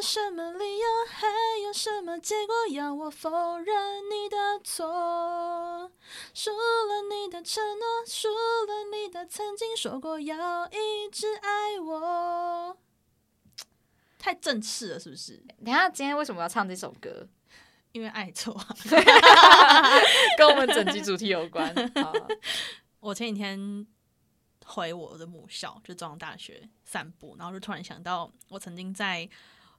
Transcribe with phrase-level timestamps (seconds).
[0.00, 1.28] 有什么理由，还
[1.62, 2.54] 有什么结果？
[2.70, 5.92] 要我否认你的错？
[6.32, 12.78] 输了你的承诺，输了你的曾经说过要一直爱我。
[14.18, 15.36] 太正式了，是不是？
[15.62, 17.28] 等下今天为什么要唱这首歌？
[17.92, 18.58] 因为爱错。
[20.38, 21.74] 跟我们整集主题有关。
[23.00, 23.86] 我前几天
[24.64, 29.28] 回我的母校，就中央大学散步，然后就突然想到，我曾经在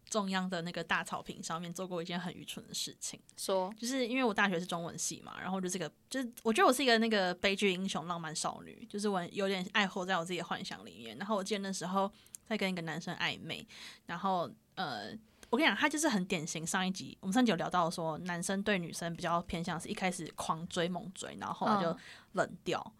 [0.10, 11.18] 中央的那个大草坪上面做过一件很愚蠢的事情，说就是因为我大学是中文系嘛，然后就这个，就是我觉得我是一个那个悲剧英雄、浪漫少女，就是我有点爱活在我自己的幻想里面。
[11.18, 12.12] 然后我记得那时候
[12.48, 13.66] 在跟一个男生暧昧，
[14.06, 15.18] 然后呃。
[15.50, 16.66] 我跟你讲，他就是很典型。
[16.66, 21.98] 上一集我们上集有聊到说，男生对女生比较偏向是一开始狂追猛追，然后后来就嗯
[22.32, 22.94] 冷掉。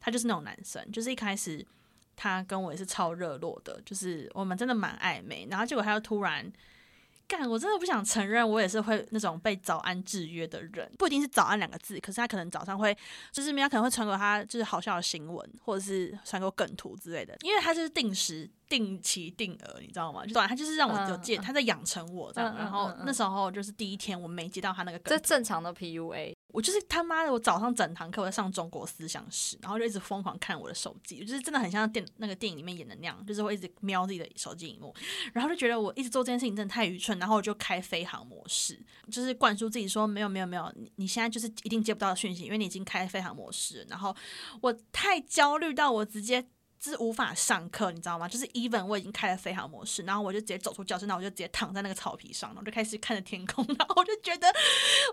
[0.00, 1.62] 他就是那种男生，就是一开始
[2.20, 6.52] 他跟我也是超热络的，就是我们真的蛮暧昧，然后结果他又突然
[7.28, 12.92] 干，我真的不想承认，我也是会那种被早安制约的人，不一定是早安两个字，可是他可能早上会
[13.30, 18.50] 就是他可能会传给他就是好笑的新闻，或者是传给我梗图之类的，因为他就是定时。
[18.68, 20.26] 定期定额，你知道吗？
[20.26, 22.54] 就他就是让我有借，他在养成我这样。
[22.56, 34.94] 然后那时候就是第一天，我没接到他那个梗这，正常的 PUA，我就是他妈的，我早上整堂课我在上中国思想史，然后就一直疯狂看我的手机，就是真的很像电那个电影里面演的那样，就是会一直瞄自己的手机荧幕，
[35.32, 38.78] 然后就觉得我一直做这件事情真的太愚蠢，然后我就开飞行模式，
[39.10, 44.14] 就是灌输自己说没有没有没有，你你现在就是一定接不到讯息，因为你已经开飞行模式了，然后
[44.60, 46.46] 我太焦虑到我直接。
[46.80, 48.28] 是无法上课，你知道吗？
[48.28, 54.48] 就是 even 我已经开了飞行模式，然后我就直接走出教室，然后我就直接躺在那个草皮上，然后就开始看着天空， 然后我就觉得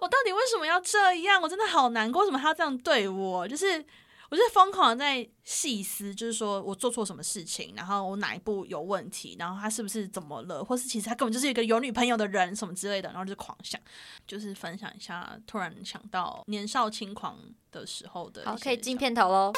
[0.02, 1.42] 我到底为什么要这样？
[1.42, 3.48] 我真的好难过，为什么他要这样对我？
[3.48, 3.84] 就是
[4.30, 13.80] 我就是疯狂的在细思，就是说我做错什么事情，然后我哪一步有问题，然后他是不是怎么了，或是其实他根本就是一个有女朋友的人什么之类的，然后就狂想，
[14.28, 17.40] 就是分享一下，突然想到年少轻狂
[17.72, 19.54] 的时候的好，可以进片头喽。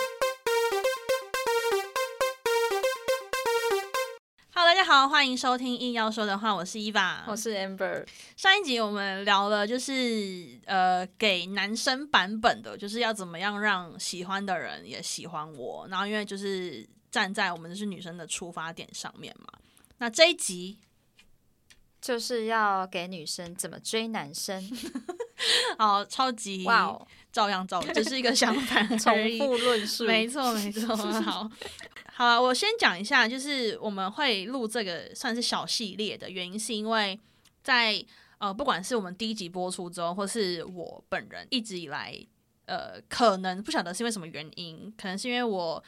[4.77, 8.05] 家好，欢迎收听硬要说的话，我是伊娃，我是 Amber，
[8.35, 15.87] 上一集我们聊了，就是呃，给男生版本的，就是要怎么样让喜欢的人也喜欢我。
[15.89, 19.47] 然后因为就是站在我们是女生的出发点上面嘛。
[19.97, 20.77] 那这一集
[21.99, 24.63] 就是要给女生怎么追男生。
[25.77, 29.13] 好超级哇哦，照样照，只是一个相反 重。
[29.39, 30.95] 复论述，没错，没错。
[30.95, 31.49] 好，
[32.17, 37.19] 好了，我先讲一下，就是我们会录这个算是小系列的原因，是因为
[37.61, 38.03] 在
[38.39, 42.19] 呃，不管是我们第一集播出之后，或是我本人一直以来，
[42.65, 45.83] 呃，可能不晓得是因为什么原因，可能是因为我。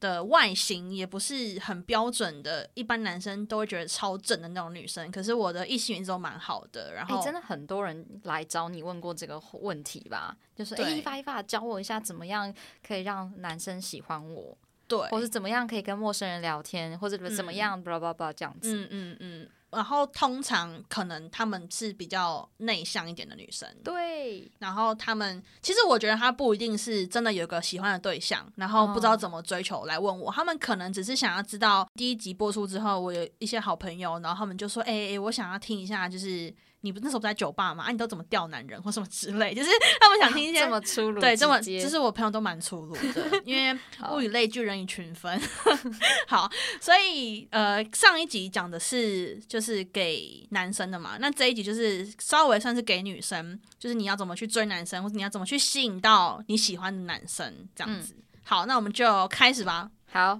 [0.00, 5.10] 的外形也不是很标准的，一般男生都会觉得超正的那种女生。
[5.10, 10.36] 可是我的异性缘都蛮好的，然哎、后、真的很多人来找你问过这个问题吧？
[10.54, 12.52] 就是哎，对一发一发教我一下，怎么样
[12.86, 18.76] 可以让男生喜欢我，对，或是怎么样可以跟陌生人聊天，或者怎么样，巴拉巴拉这样子。
[18.76, 43.76] 嗯嗯嗯，然后通常可能他们是比较内向一点的女生，对，然后他们其实我觉得他不一定是真的有个喜欢的对象，然后不知道怎么追求来问我，他们可能只是想要知道第一集播出之后，我有一些好朋友，然后他们就说，哎、哎、我想要听一下，就是你不那时候不在酒吧嘛，啊，你都怎么钓男人或什么之类，就是他们想听一些这么粗鲁，对，这么就是我朋友都蛮粗鲁的， 因为
[44.12, 45.40] 物以类聚，人以群分。
[46.28, 46.50] 好，
[46.80, 58.14] 所以呃，上一集讲的是就是给男生的嘛，那这一集就是稍微算是给女生，就是你要怎么去追男生，或者你要怎么去吸引到你喜欢的男生这样子。
[58.42, 59.90] 好，那我们就开始吧。
[60.12, 60.38] 好。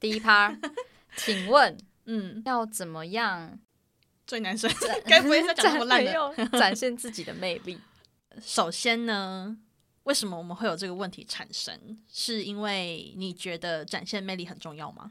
[0.00, 0.56] 第一趴，
[1.16, 3.58] 请问嗯，要怎么样
[4.30, 4.70] 追男生
[5.04, 6.46] 该不会是要讲那么烂没的？
[6.58, 7.76] 展现自己的魅力？
[8.40, 9.56] 首先呢，
[10.04, 11.98] 为什么我们会有这个问题产生？
[12.08, 15.10] 是因为你觉得展现魅力很重要吗？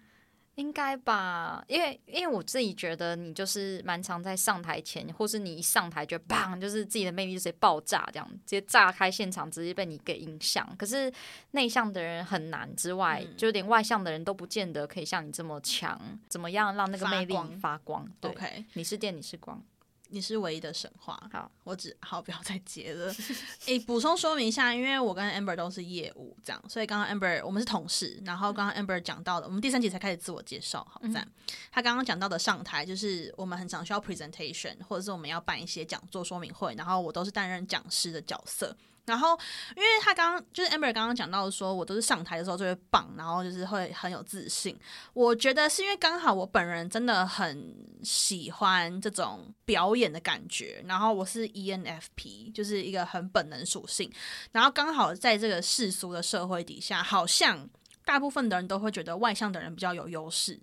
[0.60, 10.70] 应该吧，因为因为我自己觉得你就是蛮常在上台前，或是你一上台就砰，就是自己的魅力就直接爆炸，这样直接炸开现场，直接被你给影响。
[10.78, 11.12] 可是
[11.52, 15.98] 内向的人很难之外，嗯就连外向的人都不见得可以像你这么强。
[16.28, 18.12] 怎么样让那个魅力发光发光？
[18.20, 19.64] 对你是电，你是光。
[20.10, 21.18] 你是唯一的神话。
[21.32, 23.14] 好，我只好不要再接了。
[23.68, 31.28] 诶、补充说明一下，因为我跟 Amber 都是业务，这样，所以刚刚 Amber 我们是同事，然后刚刚 Amber 讲到的，我们第三集才开始自我介绍，好赞。
[31.72, 38.76] 他刚刚讲到的上台，就是我们很常需要 presentation，或者是我们要办一些讲座说明会，然后我都是担任讲师的角色。
[39.10, 39.38] 然后，
[39.76, 44.80] 因为他刚刚就是 Amber 刚刚讲到说，我都是上台的时候就会棒，然后就是会很有自信。
[45.14, 54.12] 我觉得是因为刚好我本人真的很喜欢这种表演的感觉，然后我是 ENFP，就是一个很本能属性，
[54.52, 57.68] 然后刚好在这个世俗的社会底下，好像
[58.06, 60.62] 大部分的人都会觉得外向的人比较有优势。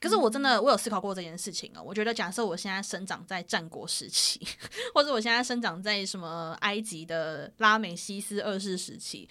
[0.00, 1.82] 可是我真的，我有思考过这件事情啊。
[1.82, 4.40] 我觉得，假设我现在生长在战国时期，
[4.94, 9.28] 或者我现在生长在什么埃及的拉美西斯二世时期，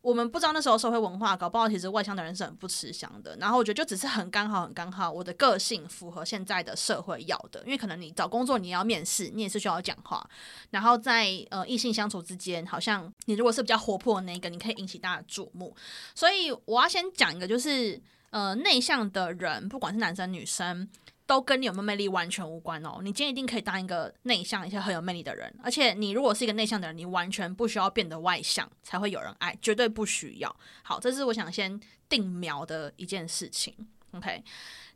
[0.00, 3.36] 我们不知道那时候社会文化，搞不好其实外向的人是很不吃香的。
[3.36, 7.62] 然后我觉得，就只是很刚好，很刚好，我的个性符合现在的社会要的。
[7.66, 10.26] 因为可能你找工作，你要面试，你也是需要讲话。
[10.70, 15.76] 然后在呃异性相处之间，好像你如果是比较活泼的那个，你可以引起大家的注目。
[16.14, 18.00] 所以我要先讲一个，就是。
[18.30, 20.88] 呃，内向的人，不管是男生女生，
[21.26, 23.00] 都跟你有没有魅力完全无关哦。
[23.02, 25.52] 你今天一定可以当一个内向、一些很有魅力的人。
[25.62, 30.56] 而且，你如果是一个内向的人，你完全不需要变得外向才会有人爱，绝对不需要。
[30.82, 33.74] 好，这是我想先定苗的一件事情。
[34.12, 34.42] OK，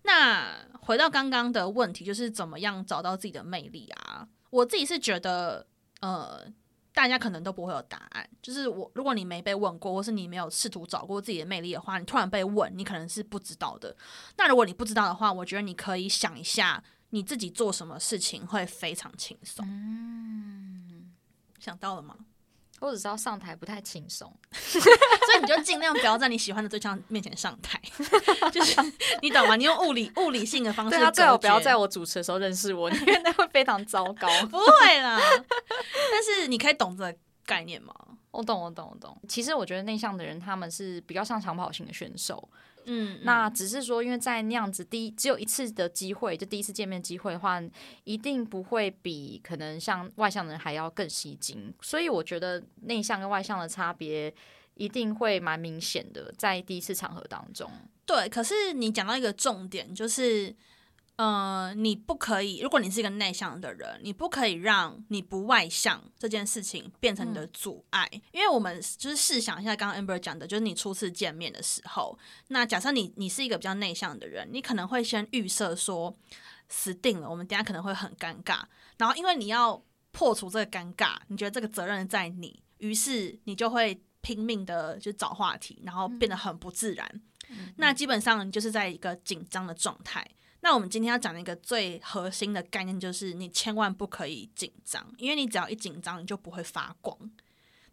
[0.02, 4.28] 那回到刚刚的问题，就是怎么样找到自己的魅力啊？
[4.50, 5.66] 我自己是觉得，
[6.00, 6.46] 呃。
[7.00, 13.96] 大家可能都不会有答案，就是我，如果你没被问过，或是你没有试图找过自己的魅力的话，你突然被问，你可能是不知道的。
[14.36, 19.64] 那如果你不知道的话，我觉得你可以想一下，你自己做什么事情会非常轻松。
[19.66, 21.10] 嗯，
[21.58, 22.14] 想到了吗？
[22.80, 27.80] 我只知道上台不太轻松， 所以你就尽量不要在你喜欢的对象面前上台，
[28.50, 28.80] 就是
[29.22, 29.54] 你懂吗？
[29.56, 34.28] 你用物理物理性的方式，他最好不要在我主持的时候认识我，因为那会非常糟糕。
[34.50, 35.20] 不会啦，
[36.10, 37.94] 但是你可以懂这个概念吗？
[38.30, 39.16] 我懂，我懂，我懂。
[39.28, 42.48] 其实我觉得内向的人他们是比较像长跑型的选手。
[42.84, 47.62] 嗯，那只是说，因为在那样子第一只有一次的机会，就第一次见面机会的话，
[48.04, 51.72] 一定不会比可能像外向的人还要更吸睛。
[51.80, 54.32] 所以我觉得内向跟外向的差别
[54.74, 57.70] 一定会蛮明显的，在第一次场合当中。
[58.06, 60.54] 对，可是你讲到一个重点，就是。
[61.20, 62.60] 呃，你不可以。
[62.60, 68.08] 如果你是一个内向的人，你不可以让你不外向这件事情变成你的阻碍。
[68.32, 72.18] 因为我们就是试想一下，刚刚 Amber 讲的，就是你初次见面的时候，
[72.48, 76.16] 那假设你你是一个比较内向的人，你可能会先预设说，
[76.70, 78.62] 死定了，我们等下可能会很尴尬。
[78.96, 87.20] 然后因为你要破除这个尴尬，你觉得这个责任在你，于是你就会拼命的就找话题，然后变得很不自然。
[87.76, 90.26] 那基本上你就是在一个紧张的状态。
[90.60, 97.16] 那我们今天要讲的一个最核心的概念，就是你千万不可以紧张，因为你只要一紧张，你就不会发光。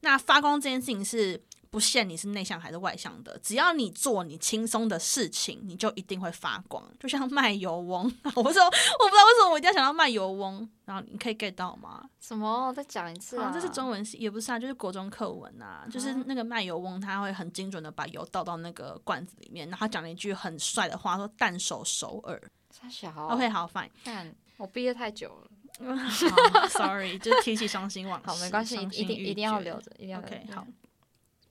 [0.01, 1.41] 那发光这件事情是。
[1.69, 6.83] 不限你是内向还是外向的，只要你做你轻松的事情，你就一定会发光。
[6.99, 12.03] 就像卖油翁， 我说我不知道为什么我一定要想到卖油翁，然后你可以 get 到吗？
[12.19, 12.73] 什么？
[12.73, 13.51] 再讲一次啊！
[13.53, 22.41] 这是中文系，也不是啊，就是国中课文啊，就是那个卖油翁，他会很精准的把油倒到那个罐子里面，然后他讲了一句很帅的话，说“淡手熟耳”。
[22.79, 23.09] 太小。
[23.27, 23.89] OK，好，fine。
[24.03, 25.49] 但我毕业太久了。
[26.69, 28.27] Sorry，就是提起伤心往事。
[28.27, 30.45] 好，没关系，一定一定要留着，一定要 OK。
[30.53, 30.65] 好。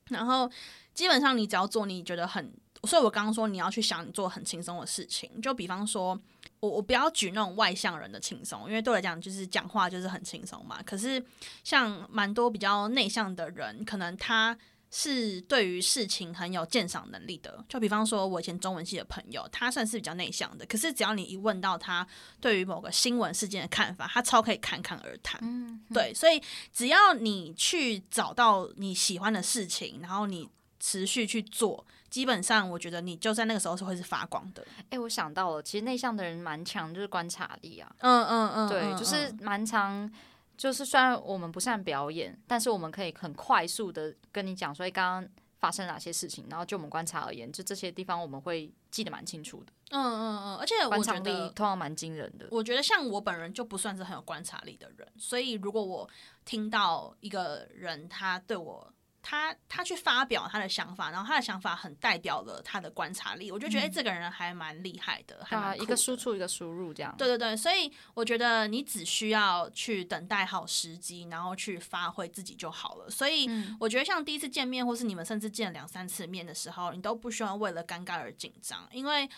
[0.09, 0.51] 然后
[0.95, 2.53] 基本上你只要做你觉得很，
[2.85, 6.19] 所以我刚刚说你要去想你做很轻松的事情，就比方说
[6.61, 10.83] 我我不要举那种外向人的轻松，因为对我来讲就是讲话就是很轻松嘛。
[10.85, 11.25] 可是
[11.65, 14.57] 像蛮多比较内向的人，可能他。
[14.91, 20.65] 是对于事情很有鉴赏能力的，就比方说，我以前中文系的朋友，他算是比较内向的。
[20.67, 22.07] 可是只要你一问到他
[22.41, 25.39] 对于某个新闻事件的看法，他超可以侃侃而谈。
[25.43, 26.41] 嗯，对，所以
[26.73, 34.65] 只要你去找到你喜欢的事情，然后你持续去做，基本上我觉得你就在那个时候是会是发光的。
[34.91, 37.93] 哎，我想到了，其实内向的人蛮强，就是观察力啊。
[37.99, 40.11] 嗯嗯嗯，对，就是蛮强。
[40.57, 49.73] 就是虽然我们不善表演，但是我们可以很快速的跟你讲，所以刚刚发生哪些事情，然后就我们观察而言，就这些地方我们会记得蛮清楚的。
[49.91, 52.49] 嗯嗯嗯，而且观察力通常蛮惊人的。
[52.51, 56.09] 我觉得像我本人就不算是很有观察力的人，所以如果我
[56.45, 58.93] 听到一个人他对我。
[59.29, 67.13] 他他去发表他的想法，然后他的想法很代表了他的观察力，我就觉得哎，这个人还蛮厉害的，啊，一个输出一个输入这样。
[67.19, 73.11] 对对对，所以我觉得你只需要去等待好时机，然后去发挥自己就好了。
[73.11, 79.29] 所以我觉得像第一次见面，或是你们甚至见两三次面的时候，你都不需要为了尴尬而紧张，因为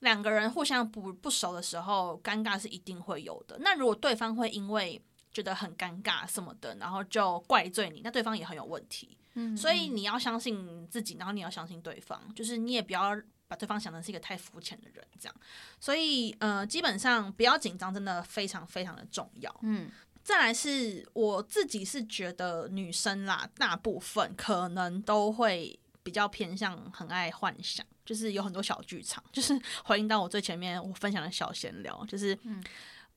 [0.00, 3.56] 两个人互相不不熟的时候，尴尬是一定会有的。
[3.60, 5.00] 那如果对方会因为
[5.32, 9.16] 觉得很尴尬什么的，然后就怪罪你，那对方也很有问题。
[9.34, 15.34] 嗯，所以你要相信自己，然后你要相信对方，就是你也不要把对方想成是一个太肤浅的人，这样。
[15.80, 19.54] 所以呃，基本上不要紧张，真的非常非常的重要。
[19.62, 19.90] 嗯，
[20.22, 32.62] 再来是我自己是觉得女生啦，大部分可能都会比较偏向很爱幻想，就是有很多小剧场，就是 回应到我最前面我分享的小闲聊，就是嗯、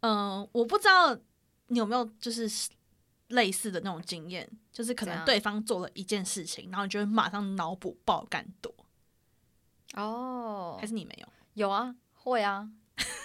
[0.01, 1.17] 呃我不知道
[1.67, 2.47] 你有没有就是
[3.29, 8.73] 类似的那种经验，就是可能对方做了一件事情，然后你就会马上脑补爆肝多，
[9.95, 11.27] 哦还，是你没有？
[11.53, 12.69] 有啊，会啊，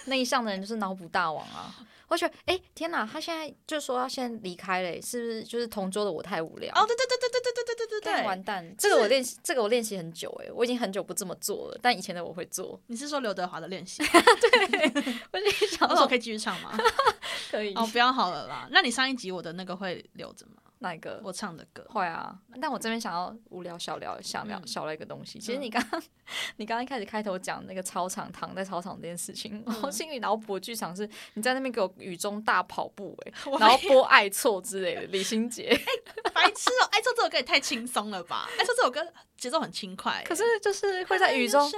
[0.05, 1.75] 内向的人就是脑补大王啊。
[2.11, 5.43] 我觉得，哎、天哪，他现在就说要先离开嘞，是不是？
[5.45, 6.69] 就是同桌的我太无聊。
[6.75, 8.75] 哦，对对对对对对对对对对对，完蛋！
[8.77, 12.77] 这个我练习，这个我练习很久哎，我已经很久不这么做了，但以前的我会做。
[12.87, 14.03] 你是说刘德华的练习？
[14.11, 16.77] 对我就想说那我可以继续唱吗？
[17.49, 18.67] 可以哦，不要好了啦。
[18.71, 20.60] 那你上一集我的那个会留着吗？
[20.81, 21.21] 哪一个？
[21.23, 21.85] 我唱的歌。
[21.89, 25.39] 会啊，但我这边想要无聊小聊小聊嗯小聊一个东西。
[25.39, 26.01] 其实你刚刚
[26.57, 35.69] 你刚刚一开始开头讲那个操场躺在操场这件事情，嗯我心里脑补的剧场是你在那边给我雨中大跑步哎、 我然后播爱错之类的，李心洁。
[36.33, 38.49] 白痴哦、爱错这首歌也太轻松了吧？
[38.57, 39.05] 爱错这首歌
[39.37, 41.69] 节奏很轻快、可是就是会在雨中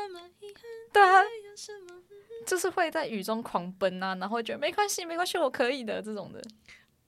[0.93, 1.21] 对啊，
[2.45, 6.41] 就是会在雨中狂奔啊，然后会觉得没关系没关系，我可以的这种的。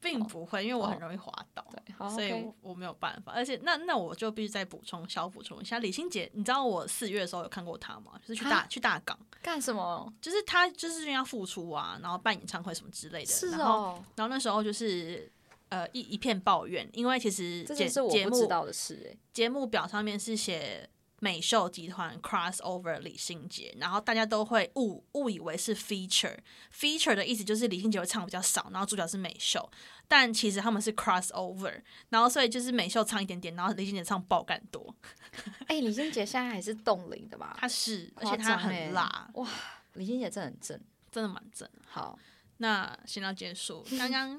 [0.06, 1.66] 并不会，因为我很容易滑倒。
[2.10, 8.20] 所以我我没有办法，而且那那我就必须再补充小补充一下，李心洁，你知道我四月的时候有看过她吗？
[8.22, 10.14] 就是去大去大港，干什么？
[10.22, 15.32] 就是她就是因为要复出啊，然后办演唱会什么之类的，是然后哦，然后那时候就是
[15.70, 19.18] 呃一一片抱怨，因为其实节节目不知道的事哎。
[19.32, 26.38] 节目表上面是写美秀集团 crossover 李心洁，然后大家都会误误以为是 feature。
[26.74, 29.70] feature 的意思就是李心洁会唱比较少，然后主角是美秀，
[30.08, 34.96] 但其实他们是 crossover，然后所以就是美秀唱一点点，然后李心洁唱爆感多。
[35.68, 37.56] 哎、李心洁现在还是冻龄的吧？
[37.60, 39.50] 她是，而且她很辣，哇，
[39.94, 40.80] 李心洁真的很正。
[41.12, 41.70] 真的蛮正。
[41.88, 42.20] 好，
[42.58, 43.82] 那先到结束。
[43.98, 44.36] 刚刚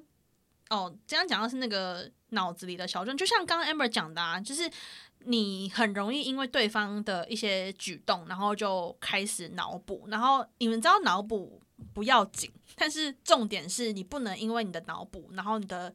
[0.69, 4.71] 哦，刚刚讲到是那个脑子里的小镇，就像刚刚 Amber 讲的啊，就是
[5.27, 10.07] 你很容易因为对方的一些举动，然后就开始脑补。
[10.09, 11.61] 然后你们知道脑补
[11.93, 15.93] 不要紧，但是重点是你不能因为你的脑补，然后你的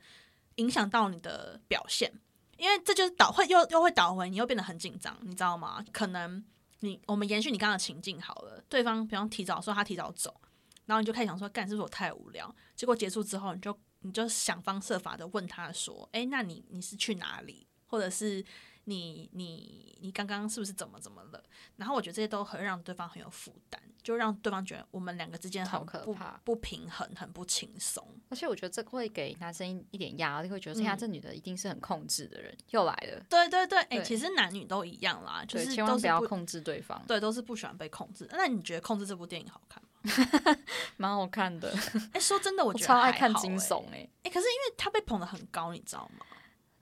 [0.55, 2.11] 影响到你的表现，
[2.57, 5.83] 因为这就是导会又又会导回你又变得很紧张，你知道吗？
[5.91, 6.43] 可能
[6.81, 10.39] 你我们延续你刚刚的情境好了，对方比方提早说他提早走。
[10.85, 12.53] 然后你就开始想说，干是不是我太无聊？
[12.75, 17.65] 结果结束之后，你就你就想方设法的问他说，哎，那你你是去哪里？
[17.85, 18.43] 或者是
[18.85, 21.43] 你你你刚刚是不是怎么怎么了？
[21.75, 28.05] 然后我觉得这些都很让对方很有负担，就让对方觉得我们两个之间很不可怕不平衡，很不轻松。
[28.29, 33.23] 而且我觉得这会给男生一一点压力，会觉得，嗯哎呀，这女的一定是很控制的人，又来了。
[33.29, 38.27] 对对对，哎，对其实男女都一样啦，就对，是千万不要控制对方，对，都是不喜欢被控制。
[38.31, 39.89] 那你觉得《控制》这部电影好看吗？
[40.97, 41.71] 蛮好看的。
[42.13, 46.25] 哎，说真的，我 我觉得超爱看惊悚哎、哎，可是因为他被捧得很高，你知道吗？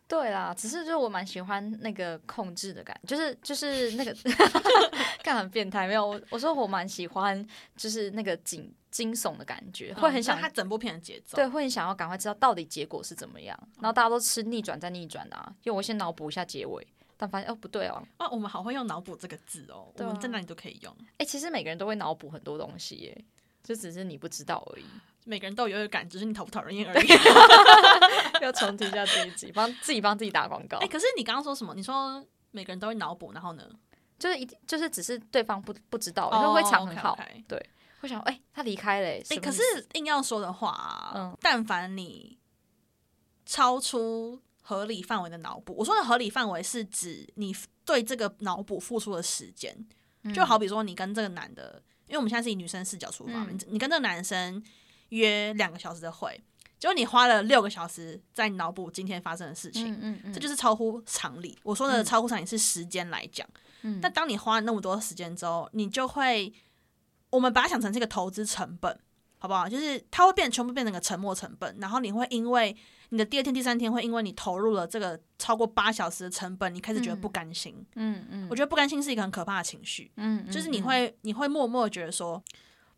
[0.09, 4.11] 对啦，只是就是我蛮喜欢那个控制的感就是就是那个
[5.23, 7.47] 干很变态，没有我我说我蛮喜欢
[7.77, 11.35] 就是那个惊惊悚的感觉，会很想嗯就是它整部片的节奏。
[11.35, 23.25] 对，会很想要赶快知道到底结果是怎么样，然后大家都吃逆转再逆转的啊，因为我先脑补一下结尾，但发现哦不对哦，哦，我们好会用脑补这个字哦，啊我们在哪里都可以用，哎、其实每个人都会脑补很多东西耶，
[23.63, 24.85] 就只是你不知道而已。
[25.25, 27.07] 每个人都有一个感，只是你讨不讨人厌而已。
[28.41, 30.77] 要重提一下第一集，帮自己帮自己打广告。
[30.77, 31.73] 哎、，可是你刚刚说什么？
[31.75, 33.63] 你说每个人都会脑补，然后呢？
[34.17, 37.17] 就是一就是只是对方不不知道，因为会藏很好。
[37.47, 37.69] K
[38.01, 39.61] 会想哎、他离开了耶，哎、可是
[39.93, 41.37] 硬要说的话、啊，嗯。
[41.41, 42.37] 但凡你
[43.45, 49.75] 超出合理范围的脑补，我说的合理范围是指你对这个脑补付出的时间，
[50.33, 53.57] 就好比说你跟这个男的，因为我们现在是以女生视角出发，嗯。
[53.57, 54.63] 你你跟这个男生
[55.09, 56.39] 约两个小时的会，
[56.77, 61.57] 结果你花了六个小时在脑补今天发生的事情，嗯嗯嗯，这就是超乎常理。
[61.63, 62.05] 我说的嗯。
[62.05, 63.47] 超乎常理是时间来讲，
[63.81, 63.99] 嗯。
[64.01, 66.53] 但当你花了那么多时间之后，你就会，
[67.31, 68.97] 我们把它想成是一个投资成本，
[69.39, 69.67] 好不好？
[69.67, 72.75] 就是它会变，全部变成个沉没成本，然后你会因为
[73.09, 77.75] 你的第二天、第三天会因为你投入了这个超过八小时的成本，你开始觉得不甘心。
[77.95, 78.47] 嗯嗯。
[78.49, 80.83] 我觉得不甘心是一个很可怕的情绪，嗯，嗯就是你嗯。
[80.83, 82.41] 会你会默默觉得说。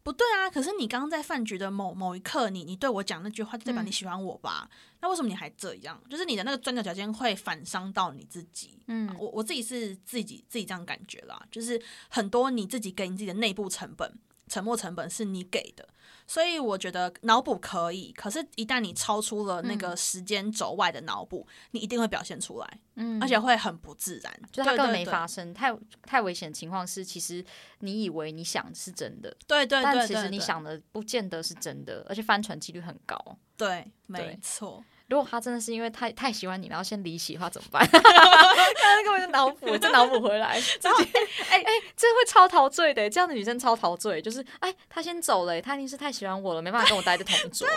[0.03, 0.49] 不对啊！
[0.49, 4.69] 可是你刚刚在饭局的某某一刻，你你对我讲那句话，就代表嗯你喜欢我吧？
[4.99, 6.01] 那为什么你还这样？
[6.09, 8.79] 就是你的那个钻牛角尖会反伤到你自己。
[8.87, 11.79] 嗯我我自己是自己自己这样感觉啦，就是
[12.09, 14.11] 很多你自己给你自己的内部成本，
[14.47, 15.87] 沉没成本是你给的，
[16.31, 25.53] 所以我觉得脑补可以，可是，一旦你超出了那个时间轴外的脑补，你一定会表现出来，嗯而且会很不自然，就它根本没发生。
[25.53, 27.43] 太太危险的情况是，其实
[27.79, 33.17] 你以为你想是真的，对对对但对对，其实你想的不见得是真的，而且翻船几率很高。
[33.57, 34.81] 对，没错，
[35.11, 37.85] 如果他真的是因为太太喜欢你，然后先离席的话，怎么办？
[37.91, 41.03] 刚刚根本就脑补，再脑补回来， 然后
[41.49, 43.09] 哎哎，这会超陶醉的。
[43.09, 47.67] 这样的女生超陶醉，就是哎，她先走了，她一定是太喜欢我了，没办法跟我待在同桌。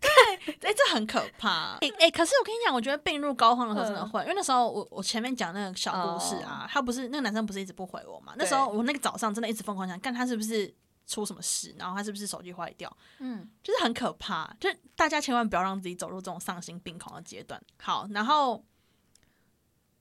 [0.00, 0.08] 对
[0.60, 1.78] 对哎、这很可怕。
[1.80, 8.32] 哎、哎、可是我跟你讲，我觉得病入膏肓的时候真的嗯会，因为那时候我我前面讲那个小故事啊，他不是那个男生不是一直不回我嘛？
[8.36, 10.74] 那时候我那个早上真的一直疯狂想，看他是不是
[11.10, 14.54] 出什么事，然后他是不是手机坏掉，嗯，就是很可怕。
[14.60, 17.60] 就是大家千万不要让自己走入这种丧心病狂的阶段。
[17.78, 18.64] 好，然后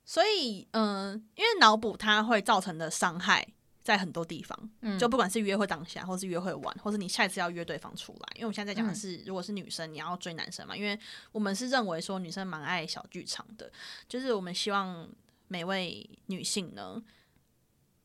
[0.05, 3.45] 所以嗯、因为脑补它会造成的伤害。
[3.81, 10.99] 在很多地方，嗯就不管是约会当下，或是约会完，或是你下一次要约对方出来，因为我现在在讲的是，如果是女生，你要追男生嘛，因为
[11.31, 13.71] 我们是认为说女生蛮爱小剧场的，
[14.07, 15.09] 就是我们希望
[15.47, 17.01] 每位女性呢，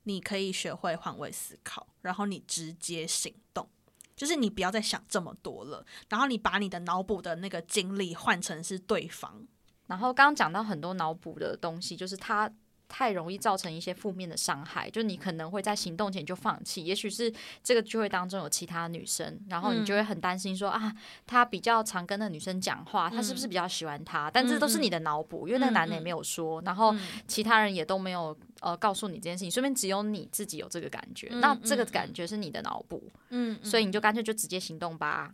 [0.04, 3.68] 你可以学会换位思考，然后你直接行动，
[4.16, 9.46] 就是你不要再想这么多了，然后你把你的脑补的那个经历换成是对方，
[9.86, 12.50] 然后刚刚讲到很多脑补的东西，就是他
[12.88, 16.84] 太容易造成一些负面的伤害，就你可能会在行动前就放弃。
[16.84, 20.92] 也许是这个聚会当中有其他女生，然后你就会很担心说、啊，
[21.26, 24.30] 他比较常跟那女生讲话，他是不是比较喜欢她？
[24.30, 26.94] 但这都是你的脑补，因为那个男的也没有说，然后
[27.26, 31.28] 其他人也都没有呃告诉你这件事情，说明只有你自己有这个感觉。
[31.30, 35.30] 嗯那这个感觉是你的脑补，嗯，所以你就干脆就直接行动吧，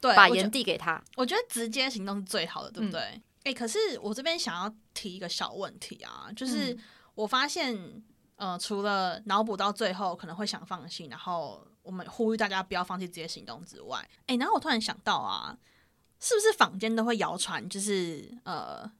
[0.00, 1.02] 对，把盐递给他。
[1.16, 3.22] 我觉得直接行动是最好的，对不嗯对？
[3.44, 6.76] 哎、可是我这边想要提一个小问题啊，嗯就是
[7.14, 8.02] 我发现，
[8.36, 15.56] 呃，除了脑补到最后可能会想放弃，然后我们呼吁大家不要放弃这些行动之外，哎、然后我突然想到啊，
[16.18, 18.90] 是不是坊间都会谣传，就是呃，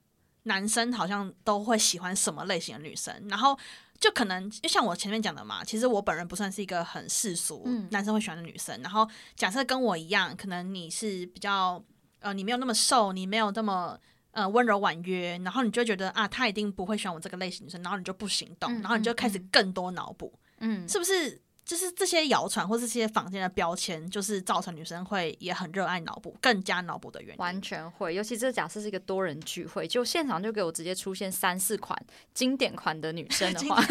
[0.43, 3.57] 男生好像都会喜欢什么类型的女生，然后。
[3.97, 8.77] 就可能就像我前面讲的嘛，其实我本人不算是一个很世俗嗯男生会喜欢的女生。
[8.81, 11.81] 然后假设跟我一样，可能你是比较
[12.19, 13.97] 呃，你没有那么瘦，你没有那么
[14.35, 21.41] 呃温柔婉约，然后你就觉得啊，他一定不会喜欢我这个类型女生，然后你就不行动，嗯然后你就开始嗯更多脑补，嗯，是不是？
[21.65, 27.39] 就是这些谣传或是这些坊间的标签，就是造成女生会也很热爱脑补，更加脑补的原因。
[27.39, 31.99] 完全会，尤其这假设是一个多人聚会，就现场就给我直接出现三四款
[32.35, 33.81] 经典款的女生的话，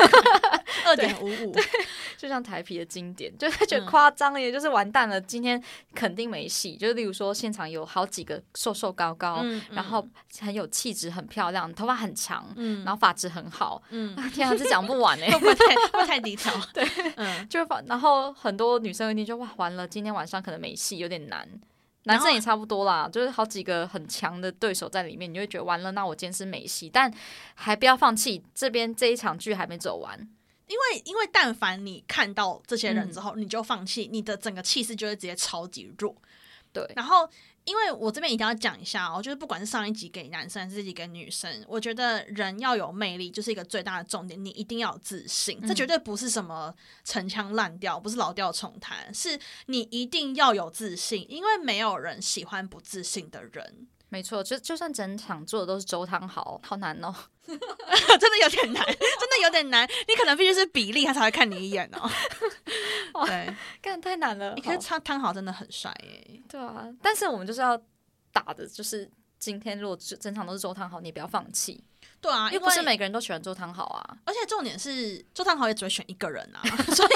[0.84, 1.54] 二点五五，
[2.16, 5.62] 就像台皮的经典，就他觉得嗯夸张了，也就是完蛋了，今天
[5.94, 6.76] 肯定没戏。
[6.76, 10.06] 就例如说，现场有好几个瘦瘦高高，嗯然后
[10.40, 13.82] 很有气质、很漂亮，头发很长，嗯然后发质很好。
[13.90, 16.52] 嗯， 天啊，这讲不完哎、 会不会太不太低调？
[16.72, 21.48] 对，嗯，就发，然后很多女生一定就哇完了，今天晚上可能没戏，有点难。
[22.06, 27.10] 男生也差不多啦，就是好几个很强的对手在里面，你就会觉得完了，那我今天是没戏，但
[27.54, 30.28] 还不要放弃，这边这一场剧还没走完。
[30.66, 36.14] 因为因为但凡你看到这些人之嗯后，你就放弃，你的整个气势就会直接超级弱。
[36.72, 37.28] 对，然后，
[37.62, 45.60] 因为我这边一定要讲一下哦，就是不管是上一集给男生还是这集给女生，我觉得人要有魅力，就是一个最大的重点，你一定要有自信。
[45.60, 46.74] 这嗯绝对不是什么
[47.04, 57.14] 陈腔滥调，不是老调重弹，是你一定要有自信，因为没有人喜欢不自信的人，没错，就就算整场做的都是周汤豪，好难哦。
[57.46, 59.88] 真的有点难， 真的有点难。
[60.08, 62.10] 你可能必须是比例，他才会看你一眼哦。
[63.26, 64.54] 对，干太难了。
[64.56, 66.40] 可是好汤汤好真的很帅耶。
[66.48, 67.80] 对啊，但是我们就是要
[68.32, 71.84] 打的，就是今天如果整场都是周汤豪，你也不要放弃，
[72.24, 74.16] 对啊，因因为不是每个人都喜欢做汤好啊。
[74.24, 76.62] 而且重点是做汤好也只会选一个人啊，
[76.94, 77.10] 所以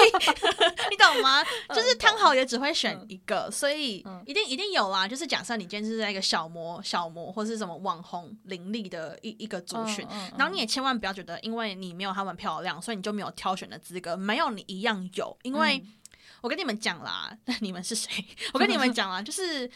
[0.91, 1.43] 你懂吗？
[1.73, 5.07] 就是汤好也只会选一个，所以嗯一定一定有啦。
[5.07, 15.77] 就是假设你今天是在一个小模小模或是什么网红林立的一一个族群，嗯嗯然后你也千万不要觉得因为你没有他们漂亮，所以你就没有挑选的资格，没有你一样有，因为。
[15.79, 15.93] 嗯
[16.41, 18.09] 我跟你们讲啦， 你们是谁？
[18.53, 19.69] 我跟你们讲啦，就是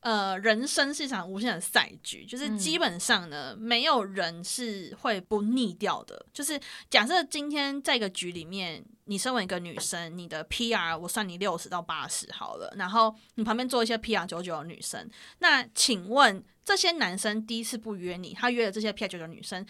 [0.00, 6.24] 呃，人生是一场无限的赛局，就是嗯基本上呢，没有人是会不腻掉的。
[6.32, 6.58] 就是
[6.88, 15.06] 假设今天在一个局里面，你身为一个女生，你的 PR 我算你六十到八十好了，然后你旁边坐一些 PR 九九的女生，
[15.40, 19.66] 那请问这些男生第一次不约你，他约了这些 PR 九九的女生，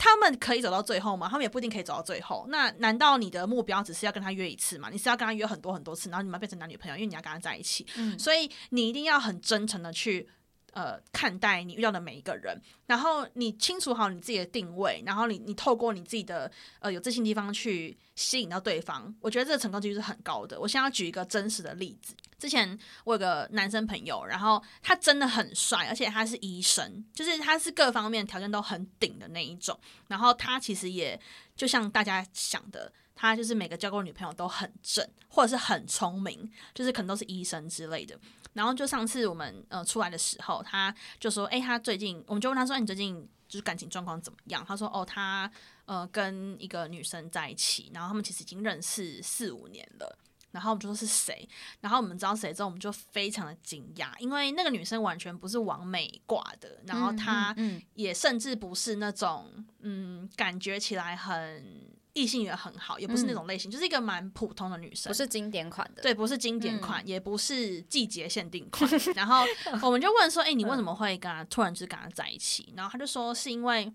[0.00, 1.28] 他们可以走到最后吗？
[1.28, 2.46] 他们也不一定可以走到最后。
[2.48, 4.88] 那难道你的目标只是要跟他约一次吗？
[4.90, 7.86] 你是要跟他约很多很多次，然后你们变成男女朋友，因为你要跟他在一起。
[7.96, 10.26] 嗯所以你一定要很真诚的去
[10.72, 20.58] 呃看待你遇到的每一个人，然后你清楚好你自己的定位，然后你你透过你自己的呃有自信地方去吸引到对方，我觉得这个成功几率是很高的。
[20.60, 29.78] 我现在要举一个真实的例子，之前我有个男生朋友，然后他真的很帅，而且他是医生，就是他是各方面条件都很顶的那一种，
[30.08, 31.20] 然后他其实也
[31.56, 32.92] 就像大家想的。
[33.12, 38.18] 他就是每个交过女朋友都很正，或者是很聪明，就是可能都是医生之类的。
[38.52, 45.50] 然后就上次我们呃出来的时候，他就说：“哎，他最近，我们就问他说，你最近就是感情状况怎么样？”他说：“哦，他
[45.84, 50.18] 呃跟一个女生在一起，然后他们其实已经认识四五年了。”
[50.50, 51.48] 然后我们就说是谁？
[51.80, 57.54] 然后我们知道谁之后，我们就非常的惊讶，因为那个女生完全不是完美挂的，然后她
[57.94, 59.46] 也甚至不是那种
[59.78, 61.99] 嗯，感觉起来很。
[62.12, 68.90] 异性缘很好，也不是那种类型，就是一个蛮普通的女生，不是经典款的，对，不是经典款，也不是季节限定款。
[69.14, 69.44] 然后
[69.82, 73.92] 我们就问说：“哎，你为什么会跟他突然就是跟他在一起？”然后他就说：“是因为。”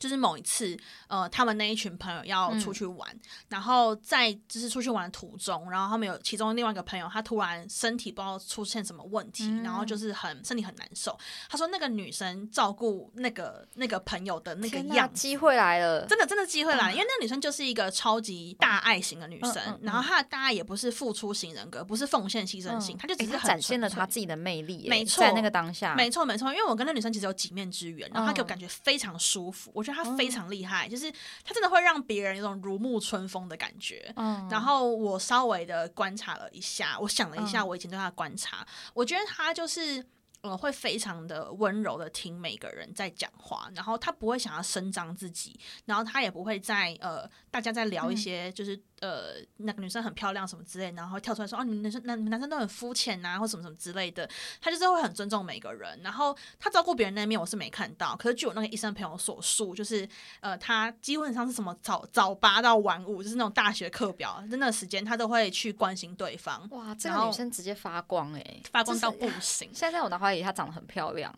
[0.00, 0.74] 就是某一次，
[1.08, 3.06] 呃，他们那一群朋友要出去玩，
[3.48, 11.16] 然后在就是出去玩的途中，然后他们有其中另外一个朋友，他突然身体不知道出现什么问题，然后就是很身体很难受。
[11.50, 29.89] 他说那个女生照顾那个那个朋友的那个样，机会来了，真的真的机会来了，因为那个女生就是一个超级大爱型的女生，然后她的大爱也不是付出型人格，不是奉献牺牲型，她就只是展现了她自己的魅力，没错，在那个当下，没错没错，因为我跟那女生其实有几面之缘，然后她给我感觉非常舒服，我觉得。
[29.92, 31.10] 他非常厉害，就是
[31.44, 34.12] 他真的会让别人有种如沐春风的感觉。
[34.16, 40.04] 嗯，然后我稍微的观察了一下，我想了一下我以前对他的观察，我觉得他就是
[40.42, 48.80] 呃会非常的温柔的听每个人在讲话，然后他不会想要声张自己，然后他也不会在呃大家在聊一些就是。
[49.00, 54.28] 呃，那个女生很漂亮什么之类，然后跳出来说：“哦，你们男生男男生都很肤浅呐，或什么什么之类的。”
[54.60, 58.14] 他就是会很尊重每个人，然后他照顾别人那面我是没看到。
[58.16, 60.08] 可是据我那个医生朋友所述，就是
[60.40, 66.68] 呃，他基本上是什么早早八到晚五，就是那种大学课表，真的时间他都会去关心对方。
[66.70, 69.70] 哇，这个女生直接发光哎，发光到不行。
[69.72, 71.34] 现在在我脑海里，她长得很漂亮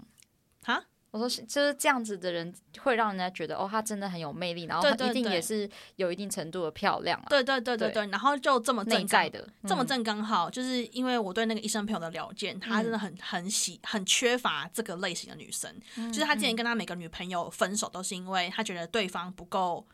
[0.65, 0.83] 哈。
[1.13, 7.23] 我说是就是这样子的人，会让人家觉得哦，她真的很有魅力，然后他一定也是有一定程度的漂亮。
[7.29, 15.71] 对对对对对，然后就这么正在的，这么正刚好，就是因为我对那个医生朋友的了解，他真的很很喜很缺乏这个类型的女生，
[16.11, 19.87] 就是他之前跟他每个女朋友分手，都是因为他觉得对方不够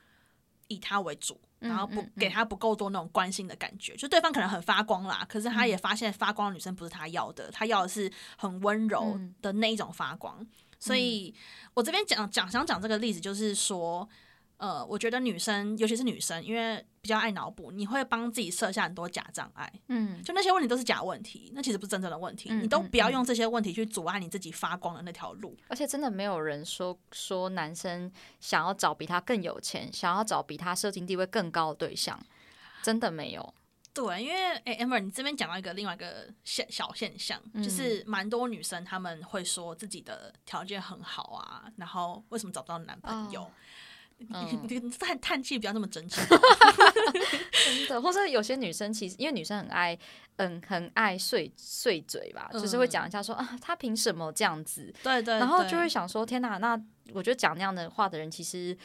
[0.69, 10.47] 以他为主，然后不给他不够多那种关心的感觉，就对方可能很发光啦，可是他也发现发光的女生不是他要的，他要的是很温柔的那一种发光。
[10.79, 11.35] 所以，
[11.75, 14.09] 我这边讲讲想讲这个例子，就是说，
[14.59, 25.57] 呃，我觉得女生，尤其是女生，因为比较爱脑补，你会帮自己设下很多假障碍，嗯，就那些问题都是假问题，那其实不是真正的问题，你都不要用这些问题去阻碍你自己发光的那条路。
[25.69, 28.11] 而且，真的没有人说说男生
[28.41, 32.19] 想要找比他更有钱，想要找比他社经地位更高的对象，
[32.83, 33.55] 真的没有。
[34.07, 43.51] 对，因为哎，amber，你这边讲到一个另外一个现小现象，就是蛮多女生她们会说自己的条件很好啊，然后为什么找不到男朋友？
[44.19, 46.25] 你叹叹气不要那么真诚，
[47.67, 48.01] 真的。
[48.01, 49.99] 或者有些女生其实因为女生很爱，
[50.37, 54.95] 嗯，很爱碎碎嘴吧，就是会讲一下说啊，她凭什么这样子？
[55.03, 56.81] 对对，然后就会想说，天哪，那
[57.13, 58.79] 我觉得讲那样的话的人其实。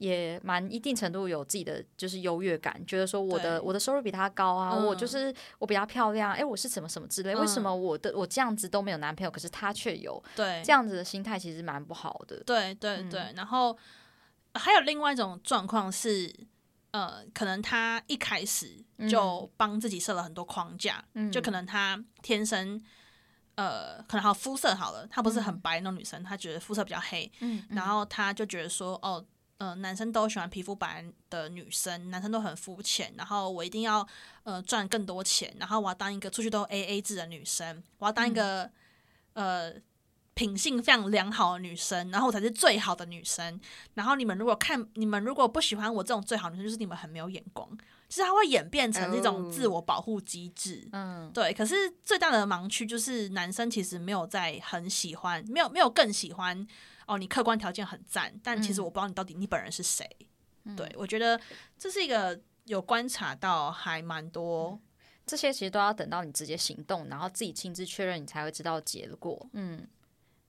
[0.00, 10.22] 也蛮一定程度有自己的就是优越感，觉得说我的我的收入比他高啊，我就是我比较漂亮，哎，我是什么什么之类，为什么我的我这样子都没有男朋友，可是他却有？
[10.34, 12.42] 对，这样子的心态其实蛮不好的。
[12.44, 13.76] 对对对，然后
[14.54, 16.34] 还有另外一种状况是，
[16.92, 22.82] 呃，可能他一开始就帮自己设了很多框架，就可能他天生
[23.56, 29.22] 呃，可能好肤色好了，她不是很白那种女生，她觉得肤色比较黑，嗯，然后她就觉得说，哦。
[29.60, 34.06] 嗯，男生都喜欢皮肤白的女生，男生都很肤浅，然后我一定要
[34.42, 38.70] 呃赚更多钱，然后我要当一个出去都 A A 制的女生，我要当一个
[39.34, 39.74] 呃
[40.32, 43.60] 品性非常良好的女生，然后我才是最好的女生。
[43.92, 47.68] 然后你们如果看，你们如果不喜欢我这种最好女生，就是你们很没有眼光。
[48.08, 51.52] 其实它会演变成这种自我保护机制，嗯，对。
[51.52, 56.66] 可是最大的盲区就是男生其实没有在很喜欢，没有没有更喜欢。
[57.10, 60.08] 哦，你客观条件很赞，但其实我不知道你到底你本人是谁。
[60.76, 61.40] 对我觉得
[61.76, 64.78] 这是一个有观察到还蛮多，
[65.26, 69.44] 这些其实都要等到你直接行动，然后自己亲自确认，你才会知道结果。
[69.54, 69.84] 嗯，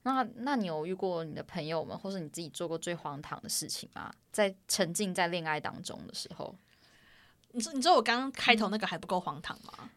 [0.04, 4.14] 那那你有遇过你的朋友们，或是你自己做过最荒唐的事情吗？
[4.32, 6.56] 在沉浸在恋爱当中的时候，
[7.54, 9.90] 你说你说我刚刚开头那个还不够荒唐吗？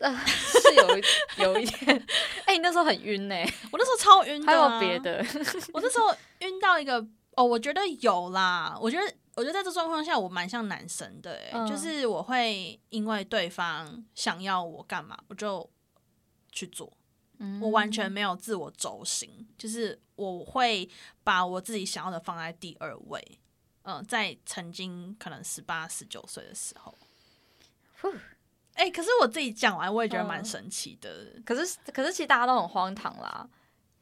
[0.00, 0.98] 呃，是有
[1.52, 2.06] 有一点，
[2.46, 3.34] 哎、你那时候很晕呢、
[3.72, 4.74] 我那时候超晕的、还啊。
[4.74, 4.98] 有别？
[5.00, 5.24] 的？
[5.72, 7.04] 我那时候晕到一个
[7.36, 8.78] 哦，我觉得有啦。
[8.80, 15.68] 我觉得，我觉得在这状况下，我蛮像男生的、欸，嗯就是我会因为对方想要我干嘛，我就
[16.52, 16.92] 去做。
[17.40, 20.88] 嗯我完全没有自我轴心，就是我会
[21.22, 23.38] 把我自己想要的放在第二位。
[23.82, 26.94] 嗯、在曾经可能十八、十九岁的时候，
[28.78, 31.26] 呼哎、可是我自己讲完，我也觉得蛮嗯神奇的。
[31.44, 33.46] 可是可是其实大家都很荒唐啦，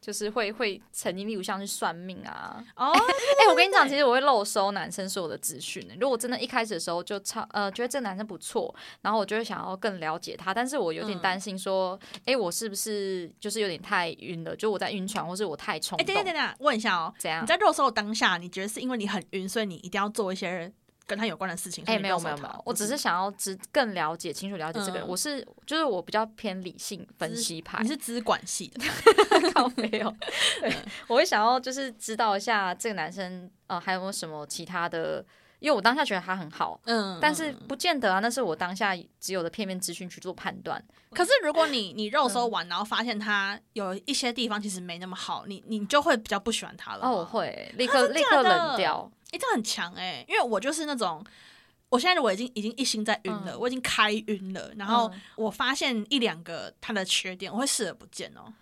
[0.00, 14.54] 就是会会曾经例如像是算命啊，哦， 哎、我跟你讲，其实我会漏收男生所有的资讯、如果真的一开始的时候就超呃觉得这个男生不错，然后我就会想要更了解他，但是我有点嗯担心说，哎、我是不是就是有点太晕了？
[14.54, 16.14] 就我在晕船，或是我太冲哎、动？
[16.14, 17.46] 等等等等，问一下哦，怎样你？
[17.46, 20.70] 在漏搜当下，你觉得是因为你很晕，所以你一定要做一些
[21.06, 21.84] 跟他有关的事情？
[21.86, 25.06] 哎、没有没有没有，我只是想要知更了解、清楚了解这个人。
[25.06, 28.84] 嗯我是就是我比较偏理性分析派你，是资管系的，
[29.54, 30.14] 靠没有，
[30.60, 30.74] 对，
[31.06, 35.24] 我会想要就是知道一下这个男生呃还有没有什么其他的，
[35.58, 40.82] 因为我当下觉得他很好，嗯但是不见得啊，那是我当下只有的片面资讯去做判断。
[41.10, 47.06] 可是如果你你肉嗯搜完，然后发现他有一些地方其实没那么好，你你就会比较不喜欢他了。
[47.06, 49.10] 哦，我会立刻立刻冷掉。
[49.32, 51.24] 哎、这很强哎、因为我就是那种，
[51.88, 58.52] 我现在我已经已经一心在晕了，嗯我已经开晕了，然后嗯我发现一两个他的缺点，我会视而不见哦。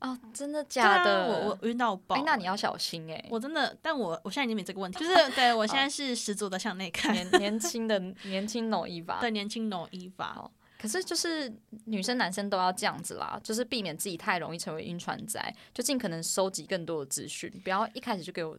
[0.00, 1.22] 哦，真的假的？
[1.22, 9.18] 啊、我我晕到爆、哎、那你要小心哎、我真的，但我我现在已经没这个问题， 就是对我现在是十足的向内看，年 年轻的年轻 no 一吧。
[9.20, 10.50] 对年轻 no 一吧。
[10.76, 11.50] 可是就是
[11.86, 15.40] 女生男生都要这样子啦，就是避免自己太容易成为晕船仔，
[15.72, 18.58] 就尽可能收集更多的资讯，不要一开始就给我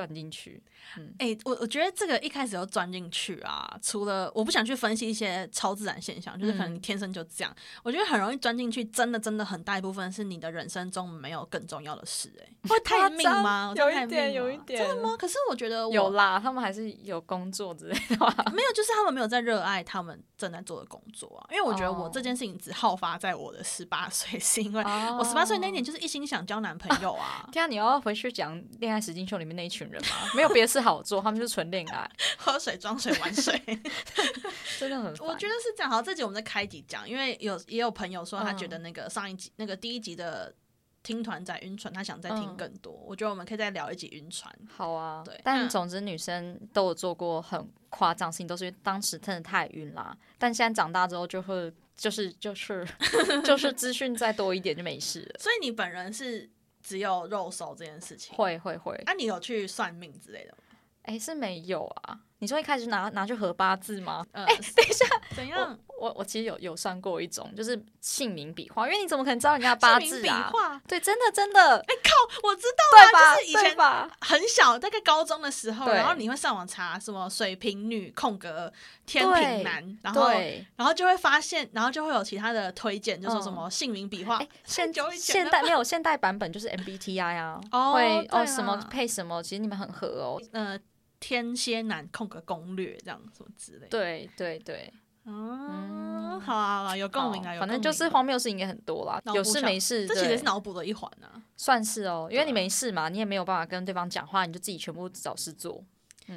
[0.00, 0.62] 转进去。
[0.98, 13.72] 嗯哎、我我觉得这个一开始要钻进去啊，除了我不想去分析一些超自然现象，就是可能天生就这样，我觉得很容易钻进去，真的真的很大一部分是你的人生中没有更重要的事、哎，会太命吗？
[13.76, 15.16] 有一点，有一点真的吗？
[15.18, 18.34] 可是我觉得我有啦，他们还是有工作之类的吧。
[18.52, 21.48] 没有，就是他们没有在热爱他们正在做的工作啊。
[21.50, 30.30] 因为我觉得我哦这件事情只好发在我的十八岁， 是因为哦我十八岁那年就是一心想交男朋友啊， 天啊，你要回去讲《恋爱实境秀》里面那一群人吗？
[30.34, 33.60] 没有别的事好做，他们就纯恋爱， 喝水装水玩水。
[34.78, 35.12] 真的很。
[35.18, 35.90] 我觉得是这样。
[35.90, 40.54] 好，这集我们再开集讲，因为有也有朋友说他觉嗯得那个上一集、那个第一集的
[41.02, 42.92] 听团仔晕船，他想再听嗯更多。
[42.92, 44.52] 我觉得我们可以再聊一集晕船。
[44.68, 50.16] 好啊，对那但总之女生都有做过很夸张事情，都是因为当时真的太晕啦。
[50.38, 52.86] 但现在长大之后就会就是就是
[53.44, 55.40] 就是资讯再多一点就没事了。
[55.40, 56.50] 所以你本人是
[56.86, 60.58] 只有肉手这件事情，会会会，啊，你有去算命之类的吗？
[61.02, 62.20] 哎、是没有啊？
[62.38, 64.24] 你说一开始拿拿去合八字吗？
[64.30, 65.76] 呃，欸、等一下，怎样？
[65.98, 70.50] 我我其实有有算过一种，就是姓名笔画，因为你怎么可能知道人家八字啊？
[70.52, 73.34] 画，对，真的真的，哎、靠，我知道对吧？
[73.36, 73.76] 就是以前？
[74.20, 78.72] 很小，大概高中的时候，然后你会上网查什么水瓶女空格
[79.04, 80.30] 天平男，然后，
[80.76, 90.40] 然后就会发现，然后就会有其他的推荐，就说嗯什么姓名笔画哎，现久以前了现代 没有现代版本就是 MBTI 啊，哦会哦什么配什么，其实你们很合哦。
[90.52, 90.78] 呃
[91.18, 93.88] 天蝎男空格攻略这样什么之类的。
[93.88, 94.92] 对对对，
[95.26, 101.42] 哦，好啊，好啊，有共鸣啊，有反正就是荒谬事情也很多啦，有事没事，这其实是脑补的一环啊。
[101.56, 105.82] 算是哦，因为你没事嘛，你也没有办法跟对方讲话，你就自己全部找事做。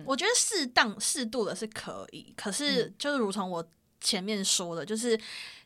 [0.06, 2.96] 我觉得适当适度的是可以，可是嗯。
[2.98, 3.64] 就是如同我
[4.00, 5.20] 前面说的，就是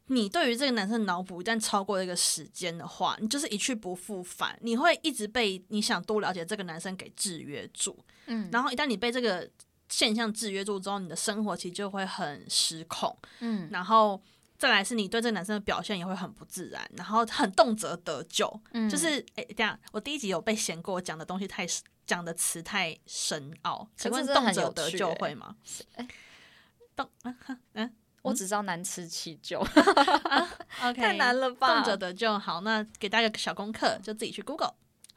[0.07, 7.97] 你对于这个男生脑补一旦超过一个时间的话，你就是一去不复返，你会一直被你想多了解这个男生给制约住。
[8.27, 8.49] 嗯。
[8.51, 9.47] 然后一旦你被这个
[9.95, 14.21] 现象制约住之后，你的生活其实就会很失控，嗯，然后。
[14.55, 21.67] 再来是你对这个男生的表现也会很不自然，然后很动辄得咎，嗯就是哎，这样我第一集有被嫌过，我讲的东西太
[22.05, 25.53] 讲的词太深奥，请问动辄得咎会吗？
[25.95, 26.07] 哎
[26.95, 27.35] 动 嗯
[27.73, 29.59] 嗯我只知道难吃其就，
[30.81, 31.67] OK，太难了吧？
[31.67, 34.73] 动辄得咎，好，那给大家一个小功课，就自己去 Google，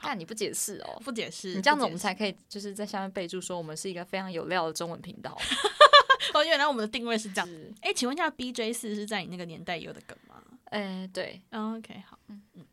[0.06, 1.00] 看你不解释哦。
[1.04, 5.36] 不解释，你这样子，我们才可以就是在下面备注说我们是一个非常有料的中文频道。
[6.34, 7.46] 哦，原来我们的定位是这样。
[7.46, 10.42] 子，哎，请问一下，BJ 四是在你那个年代有的梗吗？
[10.66, 12.64] 哎，对，嗯，OK，好，嗯嗯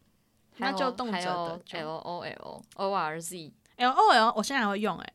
[0.57, 3.51] 那就动辄还有得咎 L O L O R Z。
[3.77, 5.13] L O L 我现在还会用，哎，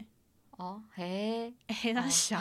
[0.57, 2.41] 哦，嘿，嘿，它哦小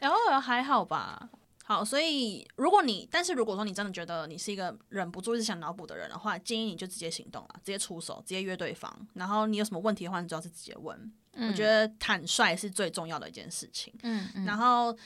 [0.00, 1.28] ，L O L 还好吧？
[1.68, 8.96] 好，所以如果你，但是如果说你真的觉得你是一个忍不住一直想脑补的人的话，建议你就直接行动了，直接出手，直接约对方。
[9.14, 11.12] 然后你有什么问题的话，你主要是直接问。
[11.32, 13.92] 我觉得坦率是最重要的一件事情。
[14.04, 14.96] 嗯，嗯然后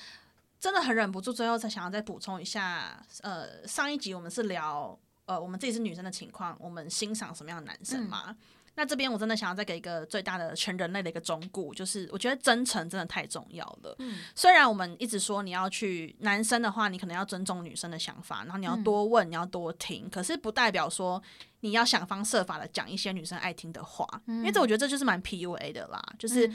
[0.59, 4.99] 真的很忍不住，最后才想要再补充一下，呃，上一集我们是聊。
[5.27, 8.37] 呃，我们自己是女生的情况，我们欣赏什么样的男生嘛？
[8.75, 13.95] 那这边我真的想要再给一个最大的全人类的一个忠告，就是我觉得真诚真的太重要了。
[13.99, 21.23] 嗯，虽然我们一直说你要去男生的话，你可能要尊重女生的想法，然后你要多问，你要多听，可是不代表说。
[21.61, 26.51] 你要想方设法的讲一些女生爱听的话，因为这我觉得这就是蛮 PUA 的啦，就是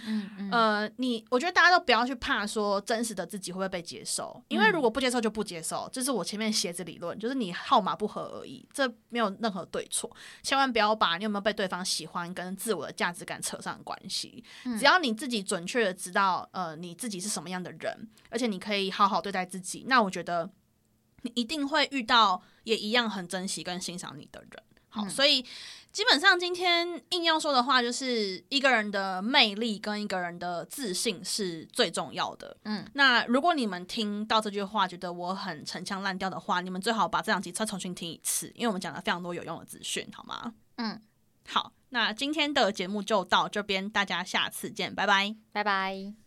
[0.51, 10.09] 呃，你我觉得大家都不要去怕说真实的自己会不会被接受，因为如果不接受就不接受，这是我前面鞋子理论，就是你号码不合而已，这没有任何对错，
[10.41, 14.43] 千万不要把你有没有被对方喜欢跟自我的价值感扯上关系，
[14.79, 20.49] 只要你自己准确的知道呃你自己是什么样的人，而且你可以好好对待自己，那我觉得
[21.21, 24.63] 你一定会遇到也一样很珍惜跟欣赏你的人。
[24.95, 25.45] 好，所以
[25.91, 32.55] 基本上今天硬要说的话，就是一个人的魅力跟一个人的自信是最重要的。
[32.63, 40.53] 嗯，那如果你们听到这句话觉得我很陈腔滥调的话，你们最好把这两集再重新听一次，因为我们讲了非常多有用的资讯，好吗？
[40.77, 41.01] 嗯，
[41.47, 46.24] 好，那今天的节目就到这边，大家下次见，拜拜，拜拜。